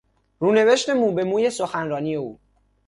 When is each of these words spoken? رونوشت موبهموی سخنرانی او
رونوشت 0.39 0.89
موبهموی 0.89 1.49
سخنرانی 1.49 2.15
او 2.15 2.39